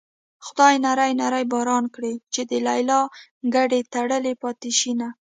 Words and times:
خدايه 0.45 0.77
نری 0.85 1.11
نری 1.21 1.43
باران 1.51 1.85
کړې 1.95 2.13
چې 2.33 2.41
د 2.49 2.51
ليلا 2.67 3.01
ګډې 3.55 3.79
تړلې 3.93 4.33
پاتې 4.41 4.69
شينه 4.79 5.07